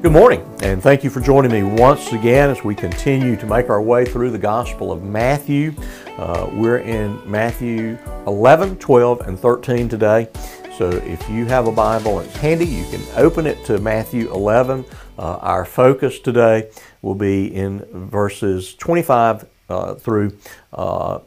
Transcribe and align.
Good 0.00 0.12
morning, 0.12 0.48
and 0.62 0.80
thank 0.80 1.02
you 1.02 1.10
for 1.10 1.20
joining 1.20 1.50
me 1.50 1.64
once 1.64 2.12
again 2.12 2.50
as 2.50 2.62
we 2.62 2.72
continue 2.76 3.34
to 3.34 3.46
make 3.46 3.68
our 3.68 3.82
way 3.82 4.04
through 4.04 4.30
the 4.30 4.38
Gospel 4.38 4.92
of 4.92 5.02
Matthew. 5.02 5.74
Uh, 6.16 6.48
we're 6.52 6.78
in 6.78 7.20
Matthew 7.28 7.98
11, 8.28 8.78
12, 8.78 9.22
and 9.22 9.36
13 9.36 9.88
today. 9.88 10.28
So 10.76 10.88
if 10.88 11.28
you 11.28 11.46
have 11.46 11.66
a 11.66 11.72
Bible 11.72 12.20
it's 12.20 12.36
handy, 12.36 12.64
you 12.64 12.84
can 12.92 13.02
open 13.16 13.44
it 13.44 13.64
to 13.64 13.78
Matthew 13.78 14.32
11. 14.32 14.84
Uh, 15.18 15.38
our 15.38 15.64
focus 15.64 16.20
today 16.20 16.70
will 17.02 17.16
be 17.16 17.52
in 17.52 17.80
verses 18.08 18.76
25 18.76 19.46
uh, 19.68 19.94
through 19.94 20.38
uh, 20.74 21.18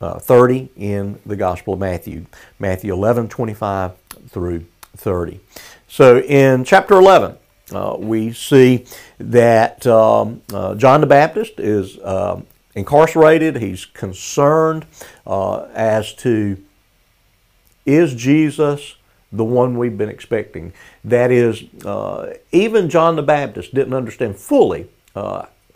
uh, 0.00 0.18
30 0.18 0.70
in 0.76 1.18
the 1.26 1.36
Gospel 1.36 1.74
of 1.74 1.80
Matthew. 1.80 2.24
Matthew 2.58 2.94
11, 2.94 3.28
25 3.28 3.92
through 4.28 4.64
30. 4.96 5.40
So 5.88 6.20
in 6.20 6.64
chapter 6.64 6.94
11, 6.94 7.36
uh, 7.74 7.96
we 7.98 8.32
see 8.32 8.86
that 9.18 9.86
um, 9.86 10.42
uh, 10.52 10.74
John 10.74 11.00
the 11.00 11.06
Baptist 11.06 11.58
is 11.58 11.98
uh, 11.98 12.40
incarcerated. 12.74 13.56
He's 13.56 13.84
concerned 13.84 14.86
uh, 15.26 15.64
as 15.74 16.12
to 16.14 16.62
is 17.84 18.14
Jesus 18.14 18.96
the 19.32 19.44
one 19.44 19.78
we've 19.78 19.96
been 19.96 20.10
expecting? 20.10 20.74
That 21.04 21.30
is, 21.30 21.64
uh, 21.86 22.34
even 22.52 22.90
John 22.90 23.16
the 23.16 23.22
Baptist 23.22 23.74
didn't 23.74 23.94
understand 23.94 24.36
fully 24.36 24.88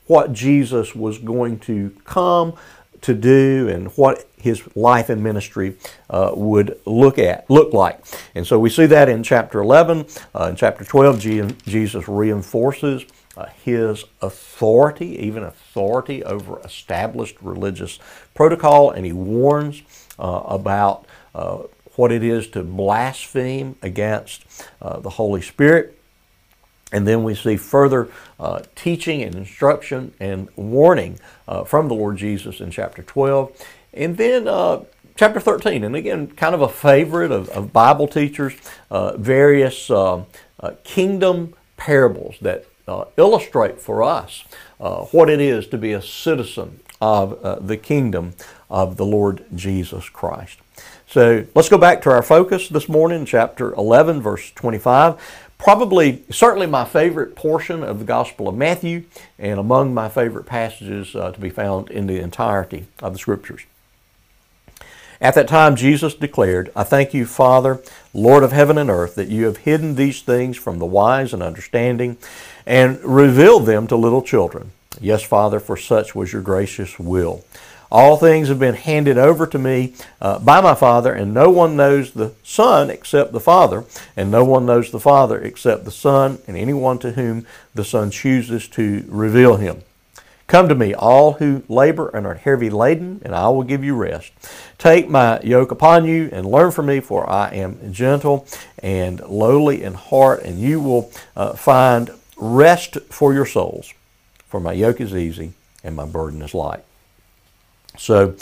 what 0.06 0.32
Jesus 0.32 0.94
was 0.94 1.18
going 1.18 1.58
to 1.60 1.90
come 2.04 2.54
to 3.02 3.14
do 3.14 3.68
and 3.68 3.88
what 3.96 4.28
his 4.36 4.62
life 4.76 5.08
and 5.08 5.22
ministry 5.22 5.76
uh, 6.10 6.32
would 6.34 6.78
look 6.84 7.18
at 7.18 7.48
look 7.50 7.72
like. 7.72 8.04
And 8.34 8.46
so 8.46 8.58
we 8.58 8.70
see 8.70 8.86
that 8.86 9.08
in 9.08 9.22
chapter 9.22 9.60
11. 9.60 10.06
Uh, 10.34 10.48
in 10.50 10.56
chapter 10.56 10.84
12, 10.84 11.18
Jesus 11.64 12.08
reinforces 12.08 13.04
uh, 13.36 13.46
his 13.64 14.04
authority, 14.22 15.18
even 15.18 15.42
authority 15.42 16.24
over 16.24 16.60
established 16.60 17.36
religious 17.42 17.98
protocol, 18.34 18.90
and 18.90 19.04
he 19.04 19.12
warns 19.12 19.82
uh, 20.18 20.42
about 20.46 21.06
uh, 21.34 21.58
what 21.96 22.12
it 22.12 22.22
is 22.22 22.46
to 22.48 22.62
blaspheme 22.62 23.76
against 23.82 24.44
uh, 24.80 25.00
the 25.00 25.10
Holy 25.10 25.42
Spirit. 25.42 25.95
And 26.96 27.06
then 27.06 27.24
we 27.24 27.34
see 27.34 27.58
further 27.58 28.08
uh, 28.40 28.62
teaching 28.74 29.22
and 29.22 29.34
instruction 29.34 30.14
and 30.18 30.48
warning 30.56 31.20
uh, 31.46 31.62
from 31.62 31.88
the 31.88 31.94
Lord 31.94 32.16
Jesus 32.16 32.58
in 32.58 32.70
chapter 32.70 33.02
12. 33.02 33.52
And 33.92 34.16
then 34.16 34.48
uh, 34.48 34.84
chapter 35.14 35.38
13, 35.38 35.84
and 35.84 35.94
again, 35.94 36.28
kind 36.28 36.54
of 36.54 36.62
a 36.62 36.70
favorite 36.70 37.32
of, 37.32 37.50
of 37.50 37.70
Bible 37.70 38.08
teachers, 38.08 38.54
uh, 38.90 39.14
various 39.18 39.90
uh, 39.90 40.24
uh, 40.58 40.70
kingdom 40.84 41.52
parables 41.76 42.36
that 42.40 42.64
illustrate 43.18 43.78
for 43.78 44.02
us 44.02 44.44
what 45.10 45.28
it 45.28 45.40
is 45.40 45.66
to 45.66 45.76
be 45.76 45.92
a 45.92 46.00
citizen 46.00 46.80
of 46.98 47.66
the 47.66 47.76
kingdom 47.76 48.32
of 48.70 48.96
the 48.96 49.04
Lord 49.04 49.44
Jesus 49.54 50.08
Christ. 50.08 50.60
So 51.08 51.46
let's 51.54 51.68
go 51.68 51.78
back 51.78 52.02
to 52.02 52.10
our 52.10 52.22
focus 52.22 52.68
this 52.68 52.88
morning, 52.88 53.26
chapter 53.26 53.74
11, 53.74 54.22
verse 54.22 54.50
25 54.52 55.45
probably, 55.58 56.24
certainly 56.30 56.66
my 56.66 56.84
favorite 56.84 57.34
portion 57.34 57.82
of 57.82 57.98
the 57.98 58.04
Gospel 58.04 58.48
of 58.48 58.56
Matthew, 58.56 59.04
and 59.38 59.58
among 59.58 59.94
my 59.94 60.08
favorite 60.08 60.44
passages 60.44 61.14
uh, 61.14 61.32
to 61.32 61.40
be 61.40 61.50
found 61.50 61.90
in 61.90 62.06
the 62.06 62.20
entirety 62.20 62.86
of 63.00 63.12
the 63.12 63.18
Scriptures. 63.18 63.62
At 65.20 65.34
that 65.34 65.48
time, 65.48 65.76
Jesus 65.76 66.14
declared, 66.14 66.70
I 66.76 66.84
thank 66.84 67.14
you, 67.14 67.24
Father, 67.24 67.80
Lord 68.12 68.42
of 68.42 68.52
heaven 68.52 68.76
and 68.76 68.90
earth, 68.90 69.14
that 69.14 69.28
you 69.28 69.46
have 69.46 69.58
hidden 69.58 69.94
these 69.94 70.20
things 70.20 70.58
from 70.58 70.78
the 70.78 70.84
wise 70.84 71.32
and 71.32 71.42
understanding 71.42 72.18
and 72.66 73.02
revealed 73.02 73.64
them 73.64 73.86
to 73.86 73.96
little 73.96 74.20
children. 74.20 74.72
Yes, 75.00 75.22
Father, 75.22 75.58
for 75.58 75.76
such 75.76 76.14
was 76.14 76.32
your 76.32 76.42
gracious 76.42 76.98
will. 76.98 77.44
All 77.90 78.16
things 78.16 78.48
have 78.48 78.58
been 78.58 78.74
handed 78.74 79.18
over 79.18 79.46
to 79.46 79.58
me 79.58 79.94
uh, 80.20 80.38
by 80.38 80.60
my 80.60 80.74
Father, 80.74 81.12
and 81.12 81.32
no 81.32 81.50
one 81.50 81.76
knows 81.76 82.12
the 82.12 82.32
Son 82.42 82.90
except 82.90 83.32
the 83.32 83.40
Father, 83.40 83.84
and 84.16 84.30
no 84.30 84.44
one 84.44 84.66
knows 84.66 84.90
the 84.90 85.00
Father 85.00 85.40
except 85.40 85.84
the 85.84 85.90
Son, 85.90 86.38
and 86.46 86.56
anyone 86.56 86.98
to 86.98 87.12
whom 87.12 87.46
the 87.74 87.84
Son 87.84 88.10
chooses 88.10 88.66
to 88.68 89.04
reveal 89.08 89.56
him. 89.56 89.82
Come 90.46 90.68
to 90.68 90.74
me, 90.76 90.94
all 90.94 91.34
who 91.34 91.64
labor 91.68 92.08
and 92.08 92.24
are 92.26 92.34
heavy 92.34 92.70
laden, 92.70 93.20
and 93.24 93.34
I 93.34 93.48
will 93.48 93.64
give 93.64 93.82
you 93.82 93.96
rest. 93.96 94.32
Take 94.78 95.08
my 95.08 95.40
yoke 95.40 95.72
upon 95.72 96.04
you 96.04 96.28
and 96.32 96.46
learn 96.46 96.70
from 96.70 96.86
me, 96.86 97.00
for 97.00 97.28
I 97.28 97.50
am 97.50 97.92
gentle 97.92 98.46
and 98.80 99.20
lowly 99.20 99.82
in 99.82 99.94
heart, 99.94 100.42
and 100.42 100.58
you 100.60 100.80
will 100.80 101.10
uh, 101.34 101.54
find 101.54 102.10
rest 102.36 102.98
for 103.10 103.32
your 103.32 103.46
souls. 103.46 103.92
For 104.48 104.60
my 104.60 104.72
yoke 104.72 105.00
is 105.00 105.14
easy 105.14 105.54
and 105.82 105.96
my 105.96 106.06
burden 106.06 106.42
is 106.42 106.54
light. 106.54 106.84
So 107.98 108.36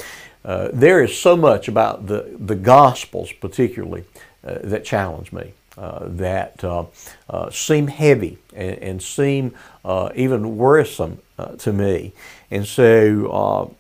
uh, 0.45 0.69
there 0.73 1.03
is 1.03 1.19
so 1.19 1.37
much 1.37 1.69
about 1.69 2.07
the, 2.07 2.37
the 2.39 2.55
Gospels, 2.55 3.33
particularly, 3.33 4.05
uh, 4.47 4.59
that 4.63 4.85
challenge 4.85 5.33
me. 5.33 5.53
Uh, 5.77 6.05
that 6.07 6.63
uh, 6.63 6.85
uh, 7.29 7.51
seem 7.51 7.89
heavy 7.89 8.39
and, 8.55 8.79
and 8.79 9.03
seem 9.03 9.53
uh, 9.85 10.09
even 10.15 10.57
worrisome 10.57 11.19
to 11.59 11.73
me. 11.73 12.13
And 12.49 12.65
so 12.65 13.75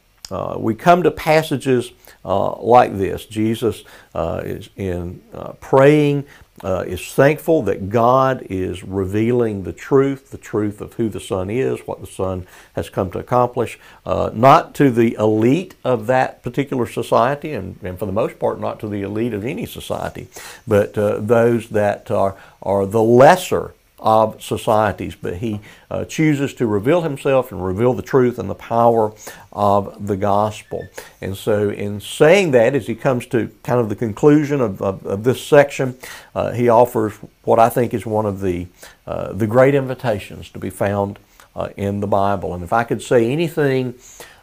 we 0.58 0.74
come 0.74 1.02
to 1.02 1.10
passages 1.10 1.92
like 2.24 2.96
this. 2.96 3.26
Jesus 3.26 3.84
is 4.14 4.70
in 4.76 5.22
praying 5.60 6.26
uh, 6.62 6.84
is 6.86 7.12
thankful 7.12 7.62
that 7.62 7.90
God 7.90 8.46
is 8.48 8.84
revealing 8.84 9.64
the 9.64 9.72
truth, 9.72 10.30
the 10.30 10.38
truth 10.38 10.80
of 10.80 10.94
who 10.94 11.08
the 11.08 11.20
Son 11.20 11.50
is, 11.50 11.80
what 11.80 12.00
the 12.00 12.06
Son 12.06 12.46
has 12.74 12.88
come 12.88 13.10
to 13.10 13.18
accomplish, 13.18 13.78
uh, 14.06 14.30
not 14.32 14.74
to 14.76 14.90
the 14.90 15.14
elite 15.14 15.74
of 15.82 16.06
that 16.06 16.42
particular 16.42 16.86
society, 16.86 17.52
and, 17.52 17.78
and, 17.82 17.98
for 17.98 18.06
the 18.06 18.12
most 18.12 18.38
part, 18.38 18.60
not 18.60 18.78
to 18.80 18.88
the 18.88 19.02
elite 19.02 19.34
of 19.34 19.44
any 19.44 19.66
society, 19.66 20.28
but 20.66 20.96
uh, 20.96 21.18
those 21.18 21.68
that 21.70 22.10
are, 22.10 22.36
are 22.62 22.86
the 22.86 23.02
lesser 23.02 23.74
of 23.98 24.42
societies, 24.42 25.14
but 25.14 25.36
he 25.36 25.60
uh, 25.90 26.04
chooses 26.04 26.52
to 26.54 26.66
reveal 26.66 27.02
himself 27.02 27.52
and 27.52 27.64
reveal 27.64 27.94
the 27.94 28.02
truth 28.02 28.38
and 28.38 28.50
the 28.50 28.54
power 28.54 29.12
of 29.52 30.06
the 30.06 30.16
gospel. 30.16 30.86
And 31.20 31.36
so, 31.36 31.70
in 31.70 32.00
saying 32.00 32.50
that, 32.50 32.74
as 32.74 32.86
he 32.86 32.94
comes 32.94 33.26
to 33.26 33.50
kind 33.62 33.80
of 33.80 33.88
the 33.88 33.96
conclusion 33.96 34.60
of, 34.60 34.82
of, 34.82 35.06
of 35.06 35.24
this 35.24 35.44
section, 35.44 35.96
uh, 36.34 36.52
he 36.52 36.68
offers 36.68 37.14
what 37.44 37.58
I 37.58 37.68
think 37.68 37.94
is 37.94 38.04
one 38.04 38.26
of 38.26 38.40
the, 38.40 38.66
uh, 39.06 39.32
the 39.32 39.46
great 39.46 39.74
invitations 39.74 40.50
to 40.50 40.58
be 40.58 40.70
found 40.70 41.18
uh, 41.54 41.68
in 41.76 42.00
the 42.00 42.06
Bible. 42.08 42.52
And 42.52 42.64
if 42.64 42.72
I 42.72 42.84
could 42.84 43.00
say 43.00 43.30
anything 43.30 43.94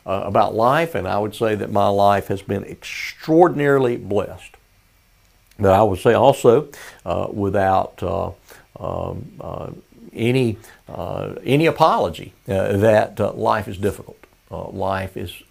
uh, 0.06 0.24
about 0.26 0.56
life, 0.56 0.96
and 0.96 1.08
I 1.08 1.20
would 1.20 1.36
say 1.36 1.56
that 1.56 1.72
my 1.72 1.88
life 1.88 2.28
has 2.28 2.42
been 2.42 2.64
extraordinarily 2.64 3.98
blessed. 3.98 4.56
But 5.60 5.74
I 5.74 5.84
would 5.84 6.00
say 6.00 6.14
also, 6.14 6.70
uh, 7.06 7.28
without 7.32 8.02
um, 8.82 9.32
uh, 9.40 9.72
any, 10.12 10.58
uh, 10.90 11.36
any 11.46 11.68
apology 11.68 12.34
uh, 12.48 12.76
that 12.78 13.20
life 13.38 13.68
is 13.68 13.78
difficult. 13.78 14.18
life 14.50 15.16
is 15.16 15.44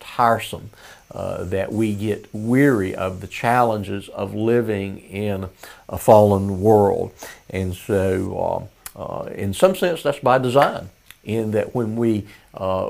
tiresome, 0.00 0.70
that 1.12 1.72
we 1.72 1.94
get 1.94 2.26
weary 2.32 2.94
of 2.94 3.20
the 3.20 3.26
challenges 3.28 4.08
of 4.08 4.34
living 4.34 4.98
in 4.98 5.48
a 5.88 5.98
fallen 5.98 6.60
world. 6.60 7.12
And 7.48 7.74
so, 7.74 8.68
in 9.32 9.54
some 9.54 9.76
sense, 9.76 10.02
that's 10.02 10.18
by 10.18 10.38
design, 10.38 10.88
in 11.22 11.52
that 11.52 11.74
when 11.74 11.94
we 11.94 12.26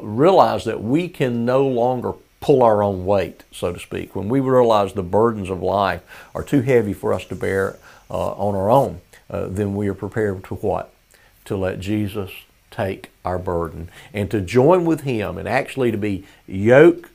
realize 0.01 0.65
that 0.65 0.83
we 0.83 1.09
can 1.09 1.45
no 1.45 1.67
longer 1.67 2.15
pull 2.41 2.63
our 2.63 2.83
own 2.83 3.05
weight, 3.05 3.43
so 3.53 3.73
to 3.73 3.79
speak. 3.79 4.17
When 4.17 4.29
we 4.29 4.41
realize 4.41 4.95
the 4.95 5.03
burdens 5.03 5.51
of 5.51 5.63
life 5.63 6.01
are 6.35 6.43
too 6.43 6.63
heavy 6.63 6.95
for 6.95 7.13
us 7.13 7.27
to 7.27 7.37
bear 7.37 7.77
uh, 8.11 8.33
on 8.33 8.55
our 8.55 8.71
own, 8.71 9.01
uh, 9.31 9.47
then 9.49 9.75
we 9.75 9.89
are 9.89 9.95
prepared 9.95 10.45
to 10.45 10.55
what? 10.57 10.93
To 11.47 11.57
let 11.57 11.81
Jesus 11.81 12.31
take 12.71 13.11
our 13.25 13.39
burden 13.39 13.89
and 14.13 14.31
to 14.31 14.41
join 14.41 14.85
with 14.85 15.03
Him 15.03 15.39
and 15.39 15.49
actually 15.49 15.91
to 15.91 15.99
be 15.99 16.25
yoked 16.47 17.11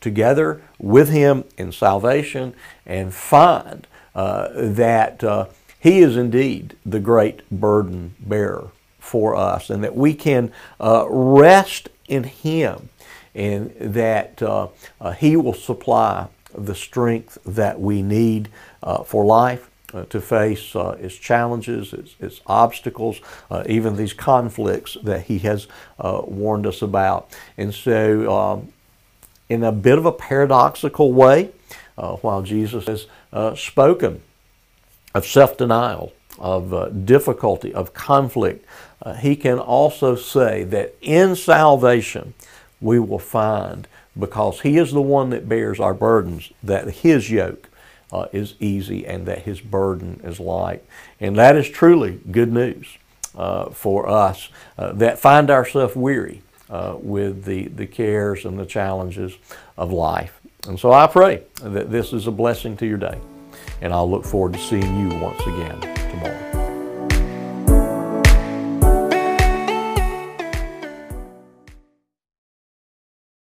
together 0.00 0.62
with 0.78 1.10
Him 1.10 1.44
in 1.56 1.72
salvation 1.72 2.54
and 2.86 3.12
find 3.12 3.86
uh, 4.14 4.48
that 4.54 5.22
uh, 5.22 5.46
He 5.78 6.00
is 6.00 6.16
indeed 6.16 6.76
the 6.84 7.00
great 7.00 7.48
burden 7.50 8.14
bearer 8.20 8.70
for 8.98 9.34
us 9.36 9.70
and 9.70 9.82
that 9.84 9.96
we 9.96 10.14
can 10.14 10.52
uh, 10.80 11.06
rest 11.08 11.88
in 12.08 12.24
Him 12.24 12.88
and 13.34 13.72
that 13.78 14.42
uh, 14.42 14.68
uh, 15.00 15.12
He 15.12 15.36
will 15.36 15.54
supply 15.54 16.28
the 16.52 16.74
strength 16.74 17.38
that 17.46 17.80
we 17.80 18.02
need 18.02 18.48
for 19.04 19.24
life 19.24 19.69
uh, 19.92 20.04
to 20.04 20.20
face 20.20 20.74
uh, 20.76 20.96
its 21.00 21.16
challenges, 21.16 21.92
its, 22.20 22.40
obstacles, 22.46 23.20
uh, 23.50 23.64
even 23.66 23.96
these 23.96 24.12
conflicts 24.12 24.96
that 25.02 25.22
he 25.26 25.38
has 25.38 25.66
uh, 25.98 26.22
warned 26.24 26.66
us 26.66 26.82
about. 26.82 27.36
And 27.56 27.74
so, 27.74 28.32
um, 28.32 28.72
in 29.48 29.64
a 29.64 29.72
bit 29.72 29.98
of 29.98 30.06
a 30.06 30.12
paradoxical 30.12 31.12
way, 31.12 31.50
uh, 31.98 32.16
while 32.16 32.42
Jesus 32.42 32.86
has 32.86 33.06
uh, 33.32 33.54
spoken 33.54 34.22
of 35.14 35.26
self 35.26 35.56
denial 35.58 36.12
of 36.38 37.04
difficulty, 37.04 37.74
of 37.74 37.92
conflict, 37.92 38.64
he 39.18 39.36
can 39.36 39.58
also 39.58 40.14
say 40.14 40.62
that 40.64 40.94
in 41.02 41.36
salvation 41.36 42.32
we 42.80 42.98
will 42.98 43.18
find, 43.18 43.86
because 44.18 44.60
he 44.60 44.78
is 44.78 44.92
the 44.92 45.02
one 45.02 45.30
that 45.30 45.48
bears 45.48 45.80
our 45.80 45.92
burdens, 45.92 46.50
that 46.62 46.88
his 46.88 47.30
yoke 47.30 47.69
uh, 48.12 48.26
is 48.32 48.54
easy 48.60 49.06
and 49.06 49.26
that 49.26 49.42
his 49.42 49.60
burden 49.60 50.20
is 50.24 50.40
light. 50.40 50.84
And 51.20 51.36
that 51.36 51.56
is 51.56 51.68
truly 51.68 52.20
good 52.30 52.52
news 52.52 52.86
uh, 53.36 53.70
for 53.70 54.08
us 54.08 54.48
uh, 54.78 54.92
that 54.94 55.18
find 55.18 55.50
ourselves 55.50 55.94
weary 55.94 56.42
uh, 56.68 56.96
with 56.98 57.44
the, 57.44 57.68
the 57.68 57.86
cares 57.86 58.44
and 58.44 58.58
the 58.58 58.66
challenges 58.66 59.36
of 59.76 59.92
life. 59.92 60.40
And 60.66 60.78
so 60.78 60.92
I 60.92 61.06
pray 61.06 61.42
that 61.62 61.90
this 61.90 62.12
is 62.12 62.26
a 62.26 62.32
blessing 62.32 62.76
to 62.78 62.86
your 62.86 62.98
day. 62.98 63.18
And 63.80 63.92
I'll 63.92 64.10
look 64.10 64.24
forward 64.24 64.52
to 64.54 64.58
seeing 64.58 65.00
you 65.00 65.18
once 65.18 65.40
again 65.40 65.80
tomorrow. 66.10 66.49